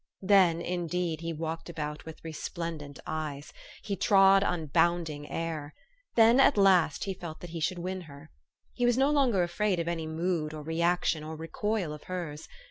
Then, 0.23 0.61
indeed, 0.63 1.21
he 1.21 1.31
walked 1.31 1.69
about 1.69 2.05
with 2.05 2.23
resplendent 2.25 2.97
eyes. 3.05 3.53
He 3.83 3.95
trod 3.95 4.43
on 4.43 4.65
bounding 4.65 5.29
air. 5.29 5.75
Then, 6.15 6.39
at 6.39 6.57
last, 6.57 7.03
he 7.03 7.13
felt 7.13 7.39
that 7.41 7.51
he 7.51 7.59
should 7.59 7.77
win 7.77 8.01
her. 8.09 8.31
He 8.73 8.83
was 8.87 8.97
no 8.97 9.11
longer 9.11 9.43
afraid 9.43 9.79
of 9.79 9.87
any 9.87 10.07
mood, 10.07 10.55
or 10.55 10.63
re 10.63 10.81
action, 10.81 11.23
or 11.23 11.35
recoil 11.35 11.93
of 11.93 12.05
hers. 12.05 12.47